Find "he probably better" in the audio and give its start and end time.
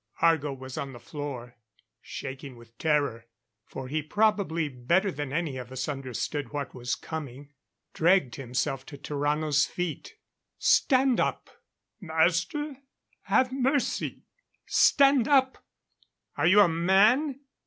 3.87-5.11